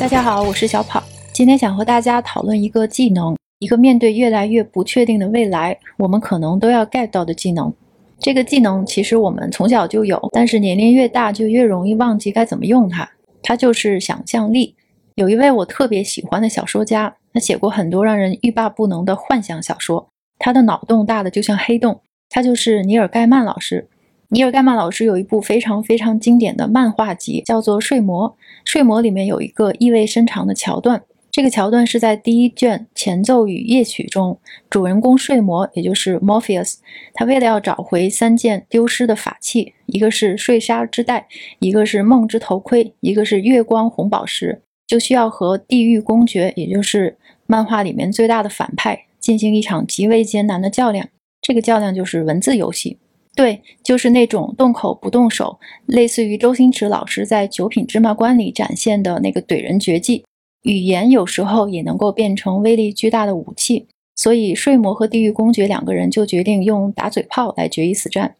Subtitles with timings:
[0.00, 1.04] 大家好，我是小跑。
[1.30, 7.70] 今天想和大家讨论一个技能，一个面对越来越不确定的未来，我们可能都要 get 到的技能。
[8.18, 13.06] 这个技能其实我们从小就有，但是年龄越大就越容易忘记该怎么用它。
[13.42, 14.74] 它就是想象力。
[15.16, 20.08] 有一位我特别喜欢的小说家，他写过很多让人欲罢不能的幻想小说。
[20.38, 22.00] 他的脑洞大的就像黑洞。
[22.30, 23.86] 他就是尼尔盖曼老师。
[24.32, 28.30] 尼尔盖曼老师有一部非常非常经典的漫画集，叫做《睡魔》。
[28.64, 31.02] 《睡魔》里面有一个意味深长的桥段。
[31.32, 34.38] 这个桥段是在第一卷前奏与夜曲中，
[34.68, 36.76] 主人公睡魔，也就是 Morpheus，
[37.12, 41.26] 他为了要找回三件丢失的法器，一个是睡沙之带，
[41.58, 47.16] 一个是梦之头盔，一个是月光红宝石，就需要和地狱公爵，也就是
[47.46, 51.08] 漫画里面最大的反派，进行一场极为艰难的较量。
[51.42, 52.98] 这个较量就是文字游戏。
[53.40, 60.26] 对，就是那种动口不动手，类似于周星驰老师在《九品芝麻官》里展现的那个怼人绝技。
[60.60, 68.34] 语言有时候也能够变成威力巨大的武器，所以睡魔和地狱公爵两个人就决定用打嘴炮来决一死战。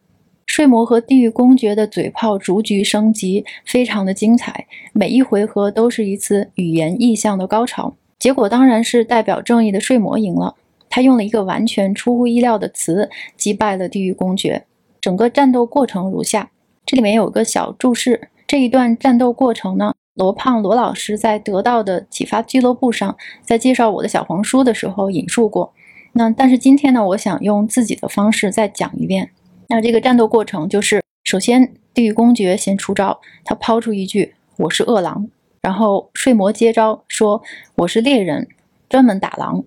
[0.45, 7.95] 睡魔和地狱公爵的嘴炮逐局升级，非常的精彩，每一回合都是一次语言意象的高潮。
[8.19, 10.53] 结果当然是代表正义的睡魔赢了，
[10.91, 14.63] 他用了一个完全出乎意料的词击败了地狱公爵。
[15.01, 16.51] 整个战斗过程如下，
[16.85, 18.29] 这里面有个小注释。
[18.45, 25.73] 这一段战斗过程呢，罗胖罗老师在得到的启发俱乐部上，在介绍我的小黄书的时候引述过。
[26.13, 29.31] 那但是今天呢，我想用自己的方式再讲一遍。
[29.69, 35.27] 那这个战斗过程就是，首先地狱公爵先出招，他抛出一句“我是饿狼”，
[35.63, 37.41] 然后睡魔接招说
[37.77, 38.47] “我是猎人，
[38.87, 39.63] 专门打狼”。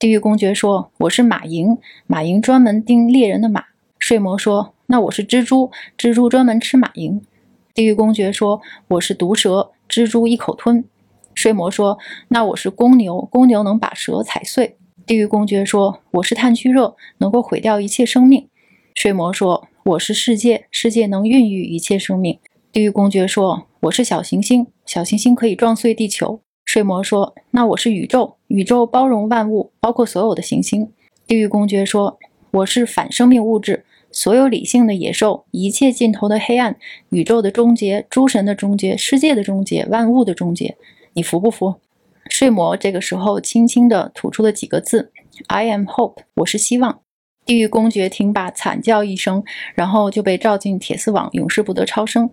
[0.00, 3.62] 地狱公爵说“我是马蝇，马蝇专门叮猎人的马”。
[4.02, 7.20] 睡魔说：“那我是蜘蛛，蜘蛛专门吃马蝇。”
[7.72, 10.84] 地狱公爵说：“我是毒蛇，蜘蛛一口吞。”
[11.36, 14.76] 睡魔说：“那我是公牛，公牛能把蛇踩碎。”
[15.06, 18.48] 地狱公爵说：“我是炭疽热，能够毁掉一切生命。”
[18.92, 22.40] 睡魔说：“我是世界，世界能孕育一切生命。”
[22.72, 30.90] 地狱公爵说：“我是小行星，小行星可以撞碎地球。”睡魔说：“那我是宇宙，宇宙包容万物，包括所有的行星。”
[31.24, 32.18] 地狱公爵说
[32.50, 36.76] ：“我是反生命物质。”所有理性的野兽，一切尽头的黑暗，
[37.08, 40.76] 宇宙的终结，诸神的终结，世界的终结，万物的终结，
[41.14, 41.76] 你服不服？
[42.28, 45.10] 睡魔这个时候轻轻地吐出了几个字
[45.48, 47.00] ：“I am hope，我是希望。”
[47.44, 49.42] 地狱公爵听罢惨叫一声，
[49.74, 52.30] 然后就被罩进铁丝网，永世不得超生。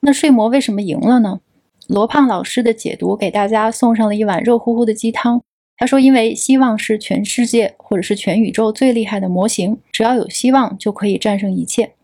[0.00, 1.40] 那睡魔为什么赢了呢？
[1.86, 5.42] 罗胖老师的解读给大家送上了一碗热乎乎的鸡汤。
[5.80, 11.94] 他说：“因为希望是全世界或者是全宇宙最厉害的模型，只要有希望就可以战胜一切。”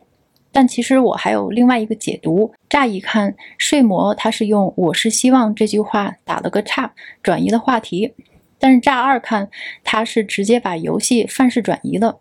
[0.51, 2.55] 但其实我还有另外一个解读。
[2.71, 8.15] 乍一看，睡魔他是用“我是希望”这句话打了个岔，转移了话题。
[8.59, 9.51] 但是乍二看，
[9.85, 12.21] 他是直接把游戏范式转移了，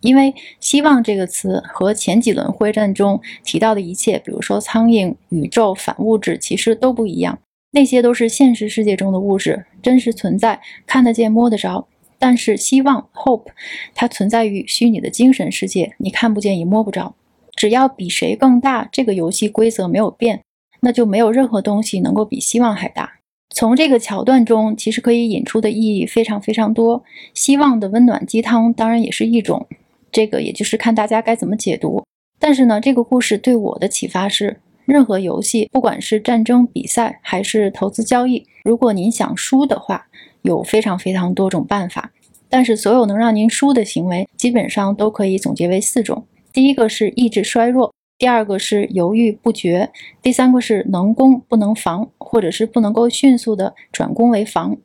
[0.00, 7.38] 因为“希望”这个词和前几轮会战中提到的一切，比如说苍蝇、宇宙、反物质，其实都不一样。
[7.76, 11.86] 那些都是现实世界中的物质，真实存在，看得见、摸得着。
[12.18, 13.48] 但是希望 （hope）
[13.94, 17.14] 它存在于虚拟的精神世界，你看不见也摸不着。
[17.54, 20.40] 只要比谁更大，这个游戏规则没有变，
[20.80, 23.18] 那就没有任何东西能够比希望还大。
[23.50, 27.04] 从这个桥段中，其实可以引出的意义非常非常多。
[27.34, 29.66] 希望的温暖鸡汤当然也是一种，
[30.10, 32.02] 这个也就是看大家该怎么解读。
[32.38, 34.60] 但是呢，这个故事对我的启发是。
[34.86, 40.06] 任何游戏，不管是战争比赛还是投资交易，如果您想输的话，
[40.42, 42.12] 有非常非常多种办法。
[42.48, 49.90] 但是，所有能让您输的行为，基本上都可以总结为四种：第一个是意志衰弱，第二个是犹豫不决，
[50.22, 54.76] 第三个是能攻不能防，或者是不能够迅速的转攻为防，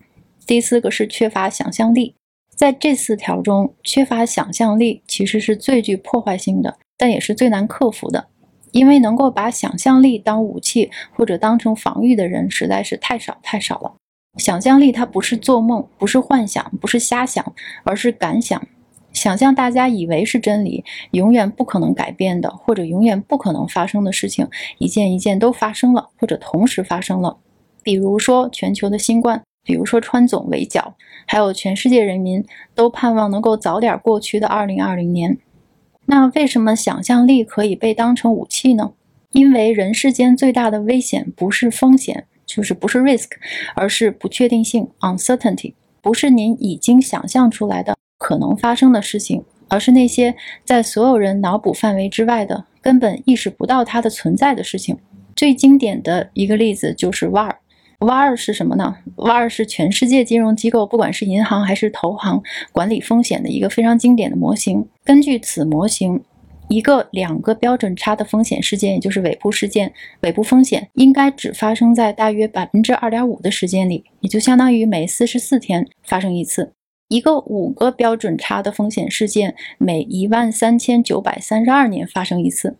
[0.47, 2.15] 第四个是缺乏想象力。
[2.55, 8.27] 在这四条中，缺乏想象力其实是最具破坏性的，但也是最难克服的。
[8.71, 13.93] 因为能够把想象力当武器或者当成防御的人实在是太少太少了。
[14.37, 17.53] 想象力它不是做梦，不是幻想，不是瞎想，
[17.83, 18.61] 而是敢想。
[19.11, 24.47] 想象大家以为是真理，永远不可能改变的，或者永远不可能发生的事情，
[24.77, 27.35] 一件一件都发生了，或者同时发生了。
[27.83, 30.95] 比如说全球的新冠，比如说川总围剿，
[31.27, 32.41] 还有全世界人民
[32.73, 35.37] 都盼望能够早点过去的2020年。
[36.11, 38.91] 那为什么想象力可以被当成武器呢？
[39.31, 43.29] 因为人世间最大的危险不是风险，就是不是 risk，
[43.75, 50.35] 而是不确定性 uncertainty，不是您已经想象出来的可能发生的事情，而是那些
[50.65, 54.97] 在所有人脑补范围之外的、根本意识不到它的存在的事情。
[55.33, 57.55] 最经典的一个例子就是 VAR，
[58.01, 62.43] ，Y 二是什么呢？Y 二是全世界金融机构，不管是银行还是投行，
[62.73, 64.85] 管理风险的一个非常经典的模型。
[65.05, 66.21] 根据此模型。
[66.69, 76.71] 一个两个标准差的风险事件，也就是尾部事件，尾部风险应该只发生在大约百分之二点五的时间里，也就相当于每四十四天发生一次。
[77.09, 82.77] 一个五个标准差的风险事件，每一万三千九百三十二年发生一次。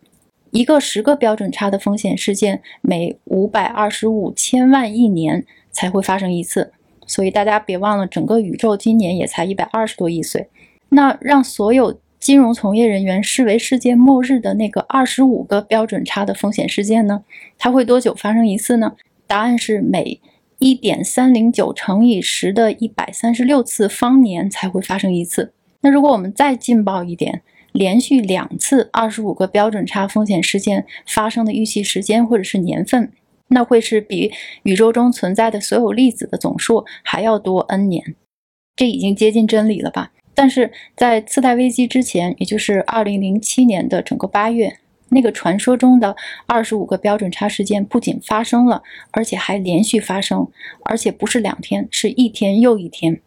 [0.52, 6.72] 一个十个标准差的风险事件，每五百二十五千万亿年才会发生一次。
[7.06, 10.48] 所以大家别忘了，整个宇宙今年也才一百二十多亿岁。
[10.90, 17.24] 那让所有金融从业人员视为世界末日的那个二十五个标准差的风险事件呢？
[17.58, 18.92] 它会多久发生一次呢？
[19.26, 20.20] 答案是每
[20.58, 25.54] 一点三零九乘以十的一百三十六次方年才会发生一次。
[25.80, 33.10] 那如果我们再劲爆一点，连续两次二十五个标准差风险事件发生的预期时间或者是年份，
[33.48, 34.30] 那会是比
[34.62, 38.14] 宇宙中存在的所有粒子的总数还要多 n 年。
[38.76, 40.12] 这已经接近真理了吧？
[40.34, 44.78] 但是在次贷危机之前，也就是二零零七年的整个八月，
[45.10, 46.16] 那个传说中的
[46.46, 50.48] 二十五个标准差事件不仅发生了，而且还连续发生，
[50.84, 53.20] 而且不是两天，是一天又一天。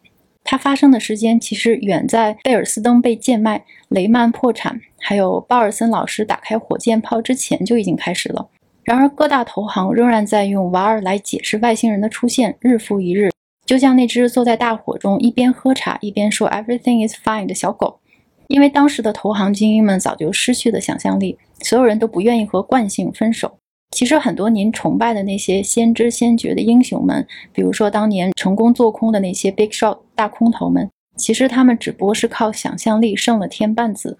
[0.48, 8.48] 它发生的时间其实远在贝尔斯登被贱卖、雷曼破产，还有鲍尔森老师打开火箭炮之前就已经开始了。
[8.84, 13.30] 然而，各大投行仍然在用瓦尔来解释外星人的出现，日复一日。
[13.64, 17.98] 就像那只坐在大火中一边喝茶一边说 “everything is fine” 的小狗，
[18.46, 23.58] 因为当时的投行精英们早就失去了想象力，所有人都不愿意和惯性分手。
[23.90, 34.18] 其实很多您崇拜的那些先知先觉的英雄们，比如说当年成功做空的那些 big shot 大空头们，其实他们只不过是靠想象力胜了天半子。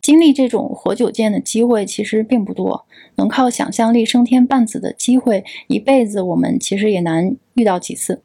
[0.00, 2.86] 经历这种活久见的机会其实并不多，
[3.16, 8.22] 能靠想象力胜天半子的机会，一辈子我们其实也难遇到几次。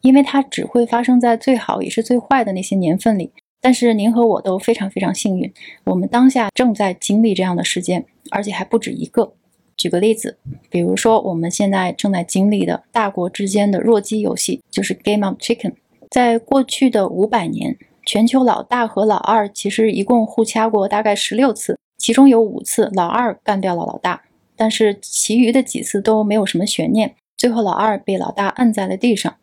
[0.00, 5.52] 因为它只会发生在最好也是最坏的那些年份里，但是您和我都非常非常幸运，
[5.84, 9.34] 我们当下正在经历这样的事件，而且还不止一个。
[9.78, 10.36] 举个例子，
[10.68, 15.74] 比如说我们现在正在经历的大国之间的弱鸡游戏，就是 Game of Chicken。
[16.10, 24.24] 在过去的五百年，全球老大和老二其实一共互掐过大概十六次，其中有五次老二干掉了老大，
[24.56, 29.36] 但是其余的几次都没有什么悬念，最后老二被老大摁在了地上。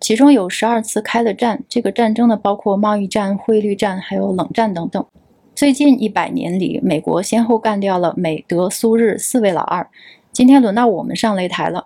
[0.00, 5.04] 其中有十二次开了战，这个战争呢包括贸易战、汇率战，还有冷战等等。
[5.58, 9.90] 最近一百年里，美国先后干掉了美、德、苏、日四位老二。
[10.30, 11.84] 今天轮到我们上擂台了，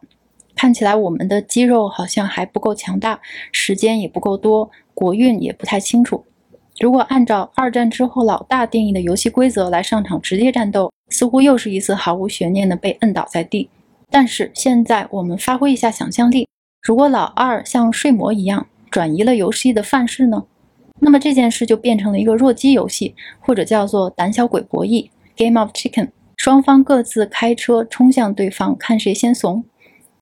[0.54, 3.18] 看起来我们的肌肉好像还不够强大，
[3.50, 6.22] 时间也不够多，国运也不太清楚。
[6.80, 13.70] 如果按照二战之后老大定义的游戏规则来上场直接战斗，似乎又是一次毫无悬念的被摁倒在地。
[14.10, 16.46] 但是现在我们发挥一下想象力。
[16.82, 20.44] 如果老二像睡魔一样转移了游戏的范式呢？
[21.04, 26.10] 那么这件事就变成了一个弱鸡游戏，或者叫做胆小鬼博弈 （Game of Chicken）。
[26.36, 29.64] 双方各自开车冲向对方，看谁先怂。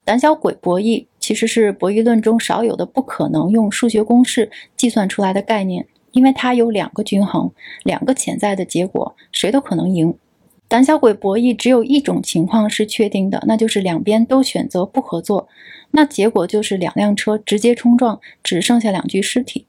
[0.06, 7.52] 胆小鬼博弈其实是博弈论中少有的不可能用数学公式计算出来的概念，因为它有两个均衡，
[7.84, 10.14] 两个潜在的结果，谁都可能赢。
[10.66, 15.46] 胆小鬼博弈只有一种情况是确定的，那就是两边都选择不合作，
[15.90, 19.66] 那结果就是两辆车直接冲撞，只剩下两具尸体。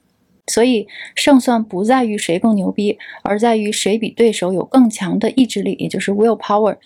[0.47, 6.77] 所以胜算不在于谁更牛逼，而在于谁比对手有更强的意志力，也就是 will power。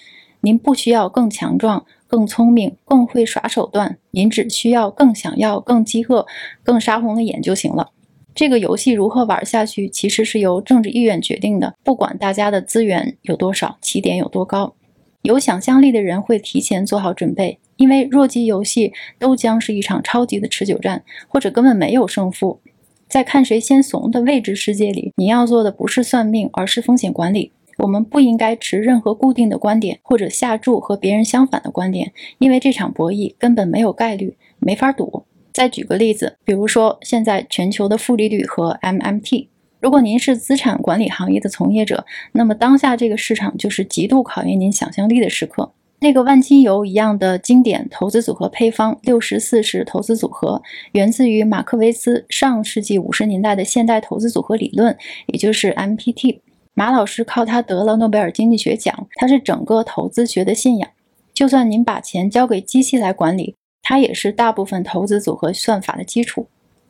[0.41, 6.27] 您不需要更强壮、更聪明、更会耍手段，您只需要更想要、更饥饿、
[6.61, 7.89] 更杀红了眼就行了。
[8.35, 11.73] 这个游戏如何玩下去，其实是由政治意愿决定的。
[11.83, 14.75] 不管大家的资源有多少，起点有多高，
[15.21, 22.59] 有想象力的人会提前做好准备，因为弱鸡游戏都将是一场超级的持久战，或者根本没有胜负。
[23.07, 27.51] 在看谁先怂的未知世界里，你要做的不是算命，而是风险管理。
[27.77, 35.25] 我们不应该持任何固定的观点，或者下注和别人相反的观点，因为这场博弈根本没有概率，没法赌。
[35.53, 39.47] 再举个例子，比如说现在全球的负利率和 MMT。
[39.81, 45.73] 如果您是资产管理行业的从业者，那么当下这个市场就是极度考验您想象力的时刻。
[46.05, 54.95] 那个万金油一样的经典投资组合配方六十四式投资组合，源自于马克维斯上世纪五十年代的现代投资组合理论，
[55.25, 56.41] 也就是 MPT。
[56.75, 60.87] 马老师靠它得了诺贝尔经济学奖，它是整个投资学的信仰。
[61.33, 63.55] 就算您把钱交给机器来管理。
[63.81, 66.47] 它也是大部分投资组合算法的基础。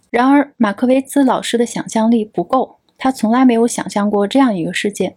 [0.09, 5.15] 然而，马克维兹老师的想象力不够，他从来没有想象过这样一个世界：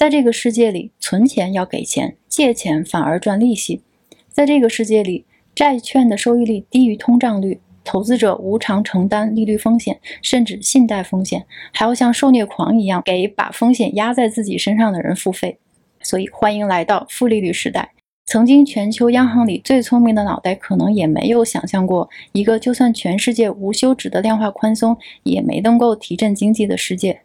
[0.00, 3.82] 在这个世界里，存钱要给钱，借钱反而赚利息；
[4.30, 15.58] 在这个世界里，债券的收益率低于通胀率，投资者无偿承担利率风险，甚至信贷风险，还要像受虐狂一样给把风险压在自己身上的人付费。
[16.00, 17.92] 所以，欢迎来到负利率时代。
[18.24, 27.20] 曾经全球央行里最聪明的脑袋，可能也没有想象过一个就算全世界无休止的量化宽松，也没能够提振经济的世界。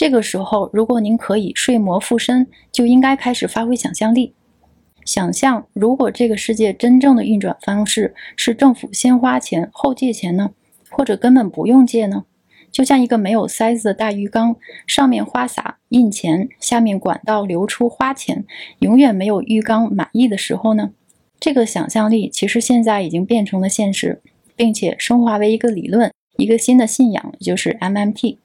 [0.00, 4.32] 这个时候，如果您可以睡魔附身，就应该开始发挥想象力。
[5.04, 10.52] 想象，如果这个世界真正的运转方式是政府先花钱后借钱呢？
[10.88, 12.24] 或者根本不用借呢？
[12.72, 18.46] 就像一个没有塞子的大浴缸，上面花洒印钱，下面管道流出花钱，
[18.78, 20.92] 永远没有浴缸满意的时候呢？
[21.38, 24.22] 这个想象力其实现在已经变成了现实，
[24.56, 28.38] 并且升华为一个理论，一个新的信仰，就是 MMT。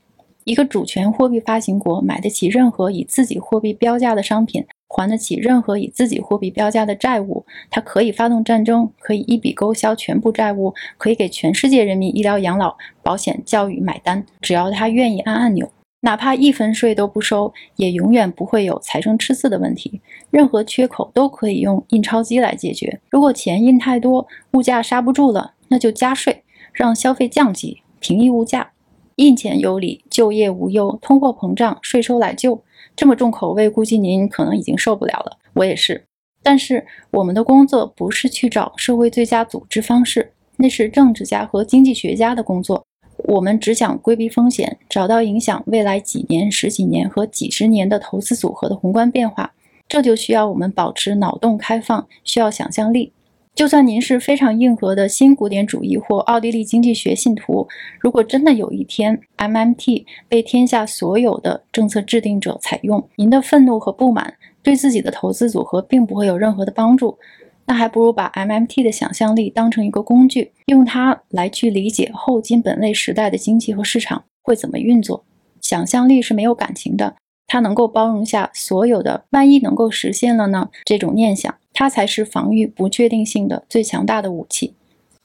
[0.45, 4.65] 一个主权货币发行国买得起任何以自己货币标价的商品。
[4.87, 14.25] 还得起任何以自己货币标价的债务，它可以发动战争，可以一笔勾销全部债务，可以给全世界人民医疗、养老、保险、教育买单。
[14.39, 15.69] 只要他愿意按按钮，
[16.01, 19.99] 哪怕一分税都不收，也永远不会有财政赤字的问题。
[20.29, 23.01] 任何缺口都可以用印钞机来解决。
[23.09, 28.71] 如果钱印太多，物价刹不住了，那就加税，让消费降级，平抑物价。
[29.15, 32.61] 印钱有理，就业无忧，通货膨胀，税收来救。
[32.97, 35.37] 这么重口味，估计您可能已经受不了了。
[35.53, 36.05] 我也是。
[36.43, 42.85] 但是我们的工作不是去找社会最佳组织方式，那是政治家和经济学家的工作。
[43.19, 49.53] 我们只想规避风险，找到影响未来几年、十几年和几十年的投资组合的宏观变化。
[49.87, 53.13] 这就需要我们保持脑洞开放，需要想象力。
[53.55, 57.65] 就算您是非常硬核的新古典主义或奥地利经济学信徒，
[58.01, 67.17] 如果真的有一天 MMT 被天下所有的政策制定者采用，您的愤怒和不满对自己的投资组合并不会有任何的帮助。
[67.65, 75.23] 那还不如把 MMT 的想象力当成一个工具，用它来去理解后金本位时代的经济和市场会怎么运作。
[75.61, 77.15] 想象力是没有感情的，
[77.47, 80.69] 它能够包容下所有的万一能够实现了呢？
[80.85, 81.53] 这种念想。
[81.77, 84.73] 它才是防御不确定性的最强大的武器。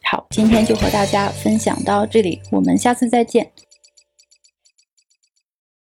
[0.02, 3.52] 好，今天就和大家分享到这里，我们下次再见。